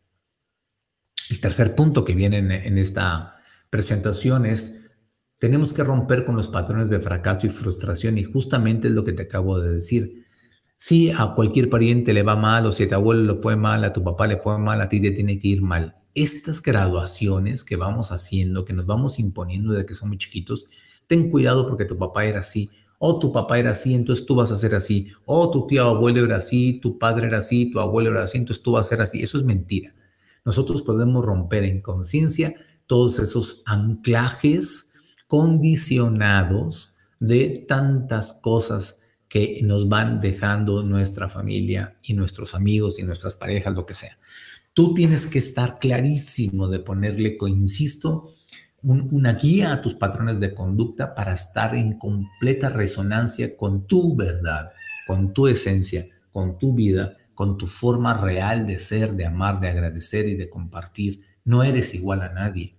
El 1.29 1.43
tercer 1.43 1.75
punto 1.75 2.07
que 2.07 2.15
viene 2.15 2.39
en, 2.39 2.79
esta 2.79 3.37
presentación 3.69 4.47
es, 4.47 4.81
tenemos 5.39 5.75
que 5.75 5.85
romper 5.85 6.25
con 6.25 6.37
los 6.37 6.49
patrones 6.49 6.89
de 6.89 7.01
fracaso 7.01 7.47
y 7.47 7.51
frustración 7.51 8.17
y 8.17 8.25
justamente 8.25 8.89
es 8.89 8.95
lo 8.95 9.05
que 9.05 9.13
te 9.13 9.25
acabo 9.25 9.61
de 9.61 9.75
decir. 9.75 10.24
Si 10.87 11.11
a 11.11 11.33
cualquier 11.35 11.71
pariente 11.71 12.13
le 12.13 12.23
va 12.23 12.37
mal 12.37 12.67
o 12.67 12.71
si 12.71 12.83
a 12.83 12.89
tu 12.89 12.95
abuelo 12.95 13.23
le 13.33 13.41
fue 13.41 13.57
mal, 13.57 13.83
a 13.85 13.95
tu 13.95 14.05
papá 14.05 14.27
le 14.27 14.37
fue 14.37 14.59
mal, 14.59 14.83
a 14.83 14.87
ti 14.91 15.01
te 15.01 15.13
tiene 15.13 15.39
que 15.39 15.49
ir 15.49 15.63
mal. 15.63 15.97
Estas 16.15 16.61
graduaciones 16.61 17.65
que 17.65 17.77
vamos 17.77 18.13
haciendo, 18.13 18.67
que 18.67 18.75
nos 18.75 18.85
vamos 18.85 19.19
imponiendo 19.19 19.73
desde 19.73 19.87
que 19.87 19.95
somos 19.95 20.19
chiquitos, 20.19 20.67
ten 21.07 21.31
cuidado 21.31 21.67
porque 21.67 21.87
tu 21.87 21.97
papá 21.97 22.27
era 22.27 22.41
así, 22.41 22.69
o 22.99 23.19
tu 23.19 23.33
papá 23.33 23.59
era 23.59 23.71
así, 23.71 23.95
entonces 23.95 24.27
tú 24.27 24.35
vas 24.35 24.53
a 24.53 24.57
ser 24.57 24.75
así, 24.75 25.11
o 25.25 25.51
tu 25.51 25.67
tío 25.67 25.85
abuelo 25.85 26.23
era 26.23 26.37
así, 26.37 26.79
tu 26.79 26.99
padre 26.99 27.29
era 27.29 27.39
así, 27.39 27.71
tu 27.71 27.81
abuelo 27.81 28.11
era 28.11 28.25
así, 28.25 28.37
entonces 28.37 28.63
tú 28.63 28.73
vas 28.73 28.85
a 28.85 28.89
ser 28.91 29.01
así. 29.01 29.23
Eso 29.23 29.39
es 29.39 29.45
mentira. 29.45 29.89
Nosotros 30.45 30.83
podemos 30.83 31.25
romper 31.25 31.65
en 31.65 31.81
conciencia 31.81 32.57
todos 32.87 33.19
esos 33.21 33.63
anclajes 33.65 34.93
condicionados 35.29 36.93
de 37.21 37.65
tantas 37.67 38.35
cosas 38.35 38.99
que 39.35 39.59
nos 39.65 39.89
van 39.89 40.21
dejando 40.21 40.85
nuestra 40.85 41.29
familia 41.29 41.97
y 42.05 42.15
nuestros 42.15 42.55
amigos 42.55 43.01
y 43.01 43.03
nuestras 43.03 43.35
parejas, 43.35 43.75
lo 43.75 43.85
que 43.85 43.93
sea. 43.93 44.17
Tú 44.75 44.95
tienes 44.95 45.27
que 45.27 45.41
estar 45.41 45.81
clarísimo 45.81 46.69
de 46.69 46.79
ponerle, 46.79 47.37
insisto, 47.49 48.31
una 48.83 49.33
guía 49.33 49.73
a 49.73 49.81
tus 49.81 49.97
patrones 49.97 50.39
de 50.39 50.55
conducta 50.55 51.17
para 51.17 51.35
estar 51.35 51.75
en 51.75 51.99
completa 51.99 52.69
resonancia 52.69 53.57
con 53.57 53.89
tu 53.89 54.15
verdad, 54.15 54.71
con 55.05 55.33
tu 55.33 55.49
esencia, 55.49 56.07
con 56.31 56.57
tu 56.57 56.73
vida, 56.73 57.17
con 57.35 57.59
tu 57.59 57.67
forma 57.67 58.15
real 58.15 58.69
de 58.69 58.79
ser, 58.79 59.15
de 59.15 59.27
amar, 59.27 59.59
de 59.59 59.67
agradecer 59.67 60.29
y 60.29 60.37
de 60.37 60.49
compartir. 60.49 61.23
No 61.45 61.65
eres 61.65 61.93
igual 61.93 62.23
a 62.23 62.33
nadie. 62.33 62.79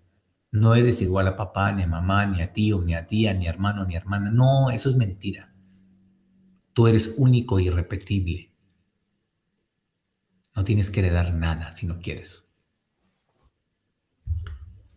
No 0.53 0.73
eres 0.73 1.01
igual 1.01 1.27
a 1.27 1.35
papá, 1.35 1.73
ni 1.73 1.83
a 1.83 1.87
mamá, 1.87 2.25
ni 2.25 2.41
a 2.41 2.53
tío, 2.53 2.81
ni 2.81 2.93
a 2.93 3.07
tía, 3.07 3.33
ni 3.33 3.45
hermano, 3.45 3.83
ni 3.83 3.95
hermana. 3.95 4.31
No, 4.31 4.71
eso 4.71 4.89
es 4.89 4.95
mentira. 4.95 5.51
Tú 6.75 6.87
eres 6.87 7.15
único 7.15 7.57
e 7.57 7.63
irrepetible. 7.63 8.51
No 10.53 10.65
tienes 10.65 10.91
que 10.91 10.99
heredar 10.99 11.33
nada 11.33 11.71
si 11.71 11.87
no 11.87 12.01
quieres. 12.01 12.51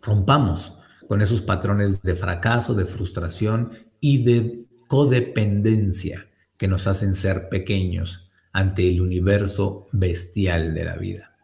Rompamos 0.02 0.76
con 1.06 1.22
esos 1.22 1.40
patrones 1.40 2.02
de 2.02 2.16
fracaso, 2.16 2.74
de 2.74 2.84
frustración 2.84 3.70
y 4.00 4.24
de 4.24 4.66
codependencia 4.88 6.28
que 6.56 6.66
nos 6.66 6.88
hacen 6.88 7.14
ser 7.14 7.48
pequeños 7.48 8.28
ante 8.52 8.90
el 8.90 9.00
universo 9.00 9.86
bestial 9.92 10.74
de 10.74 10.84
la 10.84 10.96
vida. 10.96 11.36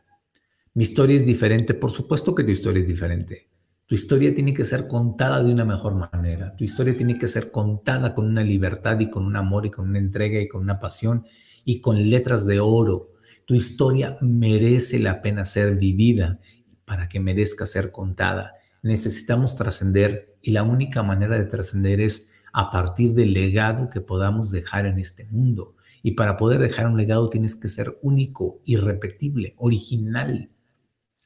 Mi 0.73 0.83
historia 0.83 1.15
es 1.15 1.25
diferente, 1.25 1.75
por 1.75 1.93
supuesto 1.93 2.35
que 2.35 2.43
tu 2.43 2.51
historia 2.51 2.81
es 2.81 2.89
diferente. 2.89 3.54
Tu 3.87 3.95
historia 3.95 4.35
tiene 4.35 4.55
que 4.55 4.65
ser 4.65 4.87
contada 4.87 5.43
de 5.43 5.53
una 5.53 5.65
mejor 5.65 5.95
manera. 5.95 6.57
Tu 6.57 6.65
historia 6.65 6.97
tiene 6.97 7.19
que 7.19 7.29
ser 7.29 7.51
contada 7.51 8.15
con 8.15 8.27
una 8.27 8.43
libertad 8.43 8.99
y 9.01 9.11
con 9.11 9.25
un 9.27 9.37
amor 9.37 9.67
y 9.67 9.71
con 9.71 9.89
una 9.89 9.99
entrega 9.99 10.41
y 10.41 10.49
con 10.49 10.63
una 10.63 10.79
pasión 10.79 11.27
y 11.65 11.81
con 11.81 11.97
letras 12.11 12.47
de 12.47 12.61
oro. 12.61 13.13
Tu 13.47 13.55
historia 13.55 14.17
merece 14.21 14.99
la 14.99 15.21
pena 15.21 15.45
ser 15.45 15.77
vivida 15.77 16.41
para 16.85 17.09
que 17.09 17.21
merezca 17.21 17.67
ser 17.67 17.91
contada 17.91 18.55
necesitamos 18.85 19.57
trascender 19.57 20.37
y 20.43 20.53
la 20.53 20.63
única 20.63 21.03
manera 21.03 21.37
de 21.39 21.47
trascender 21.47 22.01
es 22.01 22.29
a 22.53 22.71
partir 22.71 23.15
del 23.15 23.33
legado 23.33 23.89
que 23.89 24.03
podamos 24.03 24.51
dejar 24.51 24.87
en 24.87 24.99
este 24.99 25.25
mundo. 25.25 25.75
Y 26.03 26.13
para 26.13 26.37
poder 26.37 26.61
dejar 26.61 26.87
un 26.87 26.99
legado 26.99 27.31
tienes 27.31 27.57
que 27.57 27.71
ser 27.71 27.99
único, 28.03 28.61
irrepetible, 28.67 29.55
original, 29.57 30.51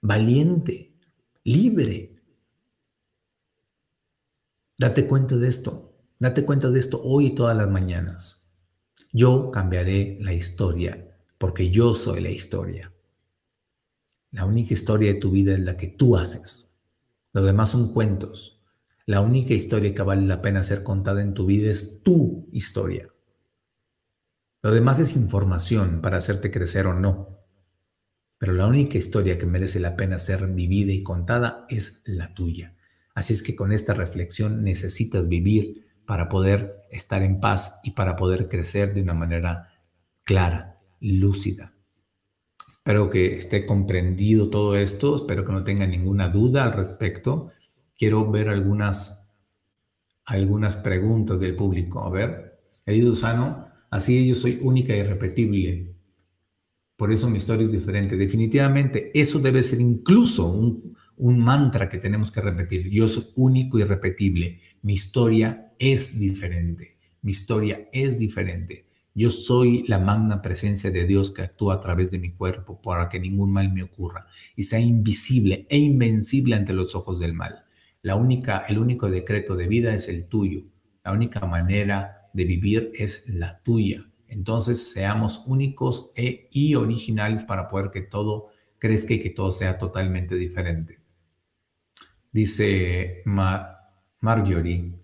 valiente, 0.00 0.92
libre. 1.42 2.12
Date 4.80 5.08
cuenta 5.08 5.34
de 5.34 5.48
esto, 5.48 5.92
date 6.20 6.44
cuenta 6.44 6.70
de 6.70 6.78
esto 6.78 7.00
hoy 7.02 7.26
y 7.26 7.34
todas 7.34 7.56
las 7.56 7.68
mañanas. 7.68 8.44
Yo 9.12 9.50
cambiaré 9.50 10.18
la 10.20 10.32
historia 10.32 11.18
porque 11.36 11.70
yo 11.70 11.96
soy 11.96 12.20
la 12.20 12.30
historia. 12.30 12.92
La 14.30 14.44
única 14.44 14.74
historia 14.74 15.12
de 15.12 15.18
tu 15.18 15.32
vida 15.32 15.54
es 15.54 15.58
la 15.58 15.76
que 15.76 15.88
tú 15.88 16.16
haces. 16.16 16.76
Lo 17.32 17.42
demás 17.42 17.70
son 17.70 17.92
cuentos. 17.92 18.60
La 19.04 19.20
única 19.20 19.52
historia 19.52 19.92
que 19.92 20.02
vale 20.02 20.24
la 20.28 20.42
pena 20.42 20.62
ser 20.62 20.84
contada 20.84 21.22
en 21.22 21.34
tu 21.34 21.44
vida 21.44 21.68
es 21.72 22.04
tu 22.04 22.48
historia. 22.52 23.08
Lo 24.62 24.70
demás 24.70 25.00
es 25.00 25.16
información 25.16 26.00
para 26.02 26.18
hacerte 26.18 26.52
crecer 26.52 26.86
o 26.86 26.94
no. 26.94 27.40
Pero 28.38 28.52
la 28.52 28.68
única 28.68 28.96
historia 28.96 29.38
que 29.38 29.46
merece 29.46 29.80
la 29.80 29.96
pena 29.96 30.20
ser 30.20 30.46
vivida 30.46 30.92
y 30.92 31.02
contada 31.02 31.66
es 31.68 32.00
la 32.04 32.32
tuya. 32.32 32.77
Así 33.18 33.32
es 33.32 33.42
que 33.42 33.56
con 33.56 33.72
esta 33.72 33.94
reflexión 33.94 34.62
necesitas 34.62 35.26
vivir 35.26 35.72
para 36.06 36.28
poder 36.28 36.76
estar 36.92 37.24
en 37.24 37.40
paz 37.40 37.80
y 37.82 37.90
para 37.90 38.14
poder 38.14 38.48
crecer 38.48 38.94
de 38.94 39.02
una 39.02 39.12
manera 39.12 39.70
clara, 40.22 40.78
lúcida. 41.00 41.74
Espero 42.68 43.10
que 43.10 43.34
esté 43.34 43.66
comprendido 43.66 44.50
todo 44.50 44.76
esto, 44.76 45.16
espero 45.16 45.44
que 45.44 45.50
no 45.50 45.64
tenga 45.64 45.84
ninguna 45.88 46.28
duda 46.28 46.62
al 46.62 46.74
respecto. 46.74 47.50
Quiero 47.98 48.30
ver 48.30 48.50
algunas, 48.50 49.20
algunas 50.24 50.76
preguntas 50.76 51.40
del 51.40 51.56
público. 51.56 52.04
A 52.04 52.10
ver, 52.10 52.60
Edido 52.86 53.16
Sano, 53.16 53.66
así 53.90 54.28
yo 54.28 54.36
soy 54.36 54.60
única 54.62 54.94
y 54.94 55.00
irrepetible. 55.00 55.92
Por 56.94 57.10
eso 57.10 57.28
mi 57.28 57.38
historia 57.38 57.66
es 57.66 57.72
diferente. 57.72 58.16
Definitivamente, 58.16 59.10
eso 59.12 59.40
debe 59.40 59.64
ser 59.64 59.80
incluso 59.80 60.46
un, 60.46 60.96
un 61.18 61.38
mantra 61.38 61.88
que 61.88 61.98
tenemos 61.98 62.30
que 62.30 62.40
repetir. 62.40 62.88
Yo 62.90 63.08
soy 63.08 63.26
único 63.36 63.78
y 63.78 63.82
irrepetible. 63.82 64.60
Mi 64.82 64.94
historia 64.94 65.72
es 65.78 66.18
diferente. 66.18 66.96
Mi 67.22 67.32
historia 67.32 67.88
es 67.92 68.18
diferente. 68.18 68.86
Yo 69.14 69.30
soy 69.30 69.82
la 69.88 69.98
magna 69.98 70.42
presencia 70.42 70.92
de 70.92 71.04
Dios 71.04 71.32
que 71.32 71.42
actúa 71.42 71.74
a 71.74 71.80
través 71.80 72.12
de 72.12 72.20
mi 72.20 72.30
cuerpo 72.30 72.80
para 72.80 73.08
que 73.08 73.18
ningún 73.18 73.52
mal 73.52 73.72
me 73.72 73.82
ocurra 73.82 74.28
y 74.54 74.62
sea 74.62 74.78
invisible 74.78 75.66
e 75.68 75.78
invencible 75.78 76.54
ante 76.54 76.72
los 76.72 76.94
ojos 76.94 77.18
del 77.18 77.34
mal. 77.34 77.64
La 78.02 78.14
única, 78.14 78.64
el 78.68 78.78
único 78.78 79.10
decreto 79.10 79.56
de 79.56 79.66
vida 79.66 79.92
es 79.92 80.08
el 80.08 80.26
tuyo. 80.26 80.62
La 81.02 81.12
única 81.12 81.44
manera 81.46 82.30
de 82.32 82.44
vivir 82.44 82.92
es 82.94 83.24
la 83.26 83.60
tuya. 83.64 84.08
Entonces 84.28 84.92
seamos 84.92 85.42
únicos 85.46 86.10
e, 86.16 86.48
y 86.52 86.76
originales 86.76 87.42
para 87.42 87.68
poder 87.68 87.90
que 87.90 88.02
todo 88.02 88.48
crezca 88.78 89.14
y 89.14 89.20
que 89.20 89.30
todo 89.30 89.50
sea 89.50 89.78
totalmente 89.78 90.36
diferente. 90.36 91.00
Dice 92.32 93.22
Marjorie, 94.20 94.98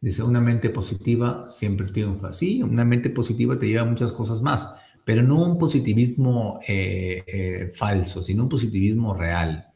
Dice, 0.00 0.22
una 0.22 0.40
mente 0.40 0.70
positiva 0.70 1.50
siempre 1.50 1.86
triunfa. 1.88 2.32
Sí, 2.32 2.62
una 2.62 2.84
mente 2.84 3.10
positiva 3.10 3.58
te 3.58 3.66
lleva 3.66 3.82
a 3.82 3.86
muchas 3.86 4.12
cosas 4.12 4.42
más, 4.42 4.68
pero 5.04 5.22
no 5.22 5.44
un 5.44 5.58
positivismo 5.58 6.60
eh, 6.68 7.24
eh, 7.26 7.70
falso, 7.72 8.22
sino 8.22 8.44
un 8.44 8.48
positivismo 8.48 9.14
real. 9.14 9.66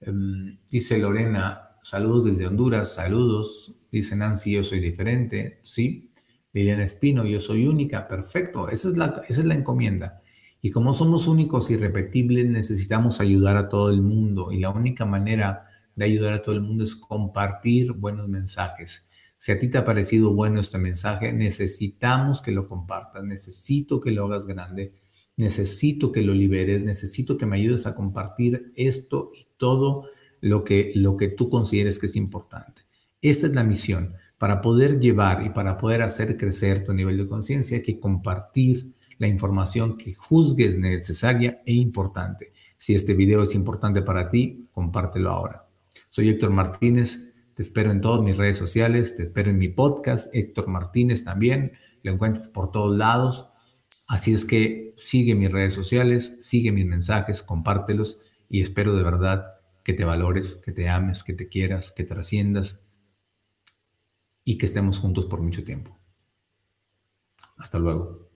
Em, 0.00 0.58
dice 0.70 0.98
Lorena, 0.98 1.76
saludos 1.82 2.24
desde 2.24 2.46
Honduras, 2.46 2.94
saludos. 2.94 3.76
Dice 3.92 4.16
Nancy, 4.16 4.52
yo 4.52 4.64
soy 4.64 4.80
diferente. 4.80 5.60
Sí. 5.62 6.08
Liliana 6.52 6.84
Espino, 6.84 7.24
yo 7.24 7.40
soy 7.40 7.66
única. 7.66 8.08
Perfecto, 8.08 8.68
esa 8.68 8.88
es 8.88 8.96
la, 8.96 9.22
esa 9.28 9.40
es 9.40 9.46
la 9.46 9.54
encomienda. 9.54 10.22
Y 10.60 10.70
como 10.72 10.94
somos 10.94 11.28
únicos 11.28 11.70
y 11.70 11.76
repetibles, 11.76 12.46
necesitamos 12.46 13.20
ayudar 13.20 13.56
a 13.56 13.68
todo 13.68 13.90
el 13.90 14.02
mundo. 14.02 14.50
Y 14.52 14.58
la 14.58 14.70
única 14.70 15.06
manera 15.06 15.67
de 15.98 16.06
ayudar 16.06 16.32
a 16.32 16.42
todo 16.42 16.54
el 16.54 16.62
mundo 16.62 16.84
es 16.84 16.96
compartir 16.96 17.92
buenos 17.92 18.28
mensajes 18.28 19.08
si 19.38 19.52
a 19.52 19.58
ti 19.58 19.68
te 19.68 19.78
ha 19.78 19.84
parecido 19.84 20.34
bueno 20.34 20.60
este 20.60 20.78
mensaje, 20.78 21.32
necesitamos 21.32 22.42
que 22.42 22.50
lo 22.50 22.66
compartas, 22.66 23.22
necesito 23.22 24.00
que 24.00 24.10
lo 24.10 24.24
hagas 24.24 24.46
grande, 24.46 24.94
necesito 25.36 26.10
que 26.10 26.22
lo 26.22 26.34
liberes, 26.34 26.82
necesito 26.82 27.38
que 27.38 27.46
me 27.46 27.56
ayudes 27.56 27.86
a 27.86 27.94
compartir 27.94 28.72
esto 28.74 29.30
y 29.32 29.46
todo 29.56 30.06
lo 30.40 30.64
que, 30.64 30.90
lo 30.96 31.16
que 31.16 31.28
tú 31.28 31.48
consideres 31.48 32.00
que 32.00 32.06
es 32.06 32.16
importante. 32.16 32.82
Esta 33.22 33.46
es 33.46 33.54
la 33.54 33.62
misión. 33.62 34.14
Para 34.38 34.60
poder 34.60 34.98
llevar 34.98 35.46
y 35.46 35.50
para 35.50 35.78
poder 35.78 36.02
hacer 36.02 36.36
crecer 36.36 36.84
tu 36.84 36.92
nivel 36.92 37.16
de 37.16 37.28
conciencia, 37.28 37.80
que 37.80 38.00
compartir 38.00 38.92
la 39.18 39.28
información 39.28 39.96
que 39.96 40.14
juzgues 40.14 40.78
necesaria 40.78 41.62
e 41.64 41.74
importante. 41.74 42.52
Si 42.76 42.94
este 42.94 43.14
video 43.14 43.44
es 43.44 43.54
importante 43.54 44.02
para 44.02 44.30
ti, 44.30 44.68
compártelo 44.72 45.30
ahora. 45.30 45.67
Soy 46.18 46.30
Héctor 46.30 46.50
Martínez 46.50 47.32
te 47.54 47.62
espero 47.62 47.92
en 47.92 48.00
todas 48.00 48.20
mis 48.22 48.36
redes 48.36 48.56
sociales, 48.56 49.14
te 49.14 49.22
espero 49.22 49.50
en 49.50 49.58
mi 49.58 49.68
podcast, 49.68 50.34
Héctor 50.34 50.66
Martínez 50.66 51.22
también, 51.22 51.70
lo 52.02 52.10
encuentras 52.10 52.48
por 52.48 52.72
todos 52.72 52.96
lados. 52.96 53.46
Así 54.08 54.32
es 54.32 54.44
que 54.44 54.94
sigue 54.96 55.36
mis 55.36 55.52
redes 55.52 55.74
sociales, 55.74 56.34
sigue 56.40 56.72
mis 56.72 56.86
mensajes, 56.86 57.44
compártelos 57.44 58.20
y 58.48 58.62
espero 58.62 58.96
de 58.96 59.04
verdad 59.04 59.60
que 59.84 59.92
te 59.92 60.04
valores, 60.04 60.56
que 60.56 60.72
te 60.72 60.88
ames, 60.88 61.22
que 61.22 61.34
te 61.34 61.48
quieras, 61.48 61.92
que 61.92 62.02
trasciendas 62.02 62.84
y 64.42 64.58
que 64.58 64.66
estemos 64.66 64.98
juntos 64.98 65.26
por 65.26 65.40
mucho 65.40 65.62
tiempo. 65.62 65.96
Hasta 67.58 67.78
luego. 67.78 68.27